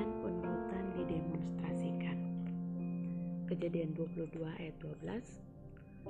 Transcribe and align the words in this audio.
dan 0.00 0.08
penurutan 0.24 0.84
didemonstrasikan. 0.96 2.16
Kejadian 3.52 3.92
22 3.92 4.48
ayat 4.48 4.72
12 4.80 5.04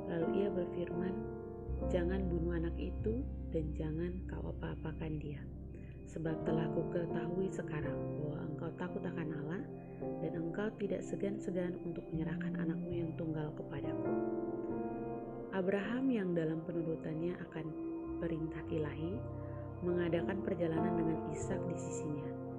Lalu 0.06 0.26
ia 0.38 0.48
berfirman, 0.54 1.14
Jangan 1.90 2.22
bunuh 2.30 2.54
anak 2.54 2.76
itu 2.78 3.26
dan 3.50 3.66
jangan 3.74 4.14
kau 4.30 4.54
apa-apakan 4.54 5.18
dia. 5.18 5.42
Sebab 6.06 6.46
telah 6.46 6.70
ku 6.70 6.86
ketahui 6.94 7.50
sekarang 7.50 7.98
bahwa 7.98 8.38
engkau 8.46 8.70
takut 8.78 9.02
akan 9.02 9.28
Allah 9.42 9.62
dan 10.22 10.32
engkau 10.38 10.70
tidak 10.78 11.02
segan-segan 11.02 11.74
untuk 11.82 12.06
menyerahkan 12.14 12.62
anakmu 12.62 12.94
yang 12.94 13.10
tunggal 13.18 13.50
kepadaku. 13.58 14.14
Abraham 15.50 16.14
yang 16.14 16.30
dalam 16.30 16.62
penurutannya 16.62 17.34
akan 17.42 17.66
perintah 18.22 18.62
ilahi 18.70 19.18
mengadakan 19.82 20.38
perjalanan 20.46 20.94
dengan 20.94 21.18
Ishak 21.34 21.58
di 21.66 21.74
sisinya 21.74 22.49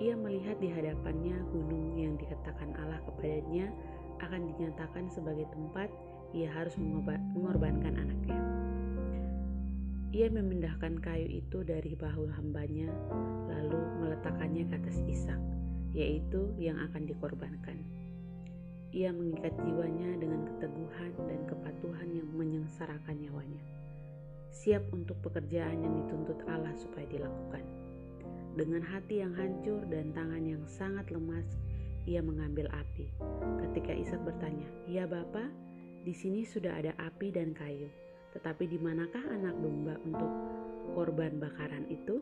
ia 0.00 0.16
melihat 0.16 0.56
di 0.64 0.72
hadapannya 0.72 1.36
gunung 1.52 1.92
yang 1.92 2.16
dikatakan 2.16 2.72
Allah 2.80 3.04
kepadanya 3.04 3.68
akan 4.24 4.48
dinyatakan 4.48 5.12
sebagai 5.12 5.44
tempat 5.52 5.92
ia 6.32 6.48
harus 6.48 6.72
mengorbankan 7.36 8.00
anaknya. 8.00 8.40
Ia 10.16 10.32
memindahkan 10.32 11.04
kayu 11.04 11.44
itu 11.44 11.60
dari 11.68 11.92
bahu 11.94 12.32
hambanya, 12.32 12.88
lalu 13.46 13.78
meletakkannya 14.00 14.72
ke 14.72 14.74
atas 14.80 15.04
Ishak, 15.04 15.38
yaitu 15.92 16.48
yang 16.56 16.80
akan 16.80 17.04
dikorbankan. 17.04 17.84
Ia 18.96 19.12
mengikat 19.12 19.52
jiwanya 19.62 20.16
dengan 20.16 20.48
keteguhan 20.48 21.12
dan 21.28 21.40
kepatuhan 21.44 22.10
yang 22.10 22.26
menyengsarakan 22.34 23.20
nyawanya. 23.20 23.62
Siap 24.50 24.82
untuk 24.96 25.20
pekerjaan 25.22 25.78
yang 25.78 25.94
dituntut 26.02 26.42
Allah 26.48 26.74
supaya 26.74 27.06
dilakukan. 27.06 27.89
Dengan 28.58 28.82
hati 28.82 29.22
yang 29.22 29.34
hancur 29.38 29.86
dan 29.86 30.10
tangan 30.10 30.42
yang 30.42 30.62
sangat 30.66 31.06
lemas, 31.14 31.46
ia 32.08 32.18
mengambil 32.18 32.66
api. 32.74 33.06
Ketika 33.62 33.94
Ishak 33.94 34.22
bertanya, 34.26 34.66
"Ya 34.90 35.06
Bapak, 35.06 35.46
di 36.02 36.16
sini 36.16 36.42
sudah 36.42 36.74
ada 36.74 36.96
api 36.96 37.30
dan 37.30 37.52
kayu, 37.52 37.86
tetapi 38.32 38.66
di 38.66 38.80
manakah 38.80 39.22
anak 39.30 39.54
domba 39.60 39.94
untuk 40.02 40.32
korban 40.96 41.38
bakaran 41.38 41.86
itu? 41.92 42.18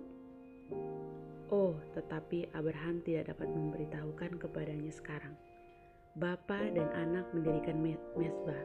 Oh, 1.48 1.72
tetapi 1.96 2.52
Abraham 2.52 3.00
tidak 3.06 3.32
dapat 3.32 3.48
memberitahukan 3.48 4.36
kepadanya 4.36 4.92
sekarang. 4.92 5.32
Bapa 6.18 6.60
dan 6.74 6.90
anak 6.92 7.30
mendirikan 7.32 7.80
mesbah, 8.18 8.62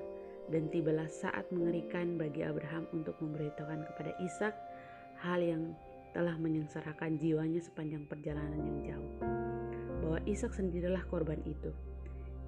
dan 0.51 0.67
tibalah 0.67 1.07
saat 1.07 1.47
mengerikan 1.53 2.19
bagi 2.19 2.43
Abraham 2.43 2.89
untuk 2.91 3.15
memberitahukan 3.23 3.87
kepada 3.93 4.11
Ishak 4.19 4.55
hal 5.23 5.39
yang 5.39 5.63
telah 6.13 6.37
menyengsarakan 6.37 7.17
jiwanya 7.17 7.59
sepanjang 7.59 8.05
perjalanan 8.05 8.61
yang 8.61 8.79
jauh. 8.93 9.13
Bahwa 9.99 10.19
Ishak 10.29 10.53
sendirilah 10.53 11.03
korban 11.09 11.41
itu. 11.43 11.73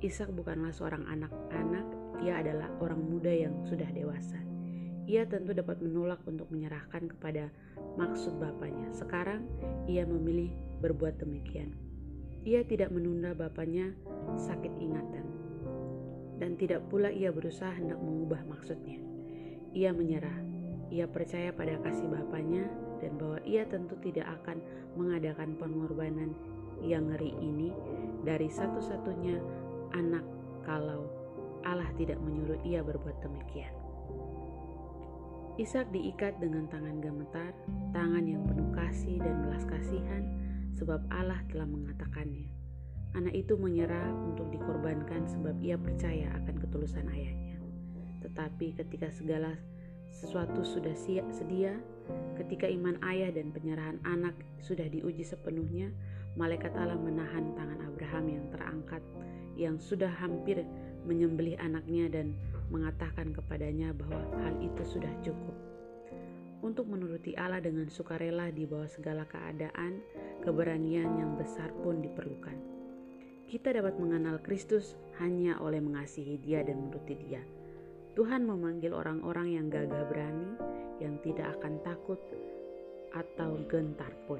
Ishak 0.05 0.29
bukanlah 0.31 0.69
seorang 0.69 1.09
anak-anak 1.09 2.05
ia 2.21 2.39
adalah 2.39 2.71
orang 2.79 3.01
muda 3.01 3.33
yang 3.33 3.65
sudah 3.65 3.89
dewasa. 3.91 4.37
Ia 5.05 5.25
tentu 5.25 5.53
dapat 5.53 5.81
menolak 5.81 6.21
untuk 6.25 6.49
menyerahkan 6.49 7.09
kepada 7.09 7.49
maksud 7.97 8.37
bapaknya. 8.41 8.89
Sekarang 8.93 9.45
ia 9.85 10.05
memilih 10.05 10.53
berbuat 10.81 11.21
demikian. 11.21 11.73
Ia 12.45 12.61
tidak 12.65 12.93
menunda 12.93 13.33
bapaknya 13.33 13.93
sakit 14.37 14.73
ingatan. 14.77 15.25
Dan 16.37 16.57
tidak 16.59 16.85
pula 16.91 17.09
ia 17.09 17.33
berusaha 17.33 17.73
hendak 17.73 17.97
mengubah 18.01 18.45
maksudnya. 18.45 19.01
Ia 19.73 19.93
menyerah. 19.93 20.41
Ia 20.93 21.09
percaya 21.09 21.49
pada 21.49 21.81
kasih 21.81 22.05
bapaknya 22.09 22.69
dan 22.99 23.17
bahwa 23.19 23.39
ia 23.43 23.63
tentu 23.67 23.95
tidak 24.03 24.27
akan 24.41 24.61
mengadakan 24.95 25.55
pengorbanan 25.59 26.31
yang 26.83 27.07
ngeri 27.09 27.33
ini 27.39 27.71
dari 28.23 28.51
satu-satunya 28.51 29.39
anak 29.95 30.25
kalau 30.67 31.07
Allah 31.65 31.89
tidak 31.97 32.21
menyuruh 32.21 32.59
ia 32.61 32.85
berbuat 32.85 33.21
demikian. 33.25 33.73
Ishak 35.55 35.87
diikat 35.95 36.35
dengan 36.43 36.67
tangan 36.67 36.99
gemetar, 36.99 37.55
tangan 37.95 38.27
yang 38.27 38.43
penuh 38.43 38.75
kasih 38.75 39.23
dan 39.23 39.47
belas 39.47 39.63
kasihan, 39.63 40.27
sebab 40.75 40.99
Allah 41.07 41.39
telah 41.47 41.63
mengatakannya. 41.63 42.51
Anak 43.15 43.31
itu 43.31 43.55
menyerah 43.55 44.11
untuk 44.27 44.51
dikorbankan 44.51 45.23
sebab 45.23 45.55
ia 45.63 45.79
percaya 45.79 46.27
akan 46.43 46.59
ketulusan 46.59 47.07
ayahnya. 47.07 47.55
Tetapi 48.19 48.75
ketika 48.75 49.07
segala 49.07 49.55
sesuatu 50.11 50.65
sudah 50.65 50.93
siap 50.93 51.25
sedia, 51.31 51.77
ketika 52.37 52.69
iman 52.69 52.97
ayah 53.05 53.33
dan 53.33 53.49
penyerahan 53.53 53.97
anak 54.05 54.35
sudah 54.61 54.85
diuji 54.89 55.25
sepenuhnya, 55.25 55.89
malaikat 56.35 56.73
Allah 56.75 56.99
menahan 56.99 57.55
tangan 57.55 57.79
Abraham 57.87 58.25
yang 58.27 58.45
terangkat, 58.51 59.03
yang 59.55 59.75
sudah 59.79 60.11
hampir 60.11 60.67
menyembelih 61.07 61.55
anaknya 61.61 62.11
dan 62.11 62.35
mengatakan 62.73 63.31
kepadanya 63.31 63.93
bahwa 63.93 64.25
hal 64.41 64.53
itu 64.59 64.83
sudah 64.83 65.11
cukup. 65.21 65.55
Untuk 66.65 66.89
menuruti 66.89 67.37
Allah 67.37 67.61
dengan 67.61 67.85
sukarela 67.93 68.49
di 68.49 68.65
bawah 68.65 68.89
segala 68.89 69.29
keadaan, 69.29 70.01
keberanian 70.41 71.21
yang 71.21 71.37
besar 71.37 71.69
pun 71.85 72.01
diperlukan. 72.01 72.57
Kita 73.45 73.69
dapat 73.69 74.01
mengenal 74.01 74.41
Kristus 74.41 74.97
hanya 75.21 75.61
oleh 75.61 75.77
mengasihi 75.77 76.41
Dia 76.41 76.65
dan 76.65 76.89
menuruti 76.89 77.13
Dia. 77.21 77.45
Tuhan 78.15 78.47
memanggil 78.47 78.95
orang-orang 78.95 79.59
yang 79.59 79.67
gagah 79.67 80.07
berani, 80.07 80.55
yang 81.03 81.19
tidak 81.19 81.59
akan 81.59 81.83
takut 81.83 82.15
atau 83.11 83.59
gentar 83.67 84.11
pun. 84.23 84.39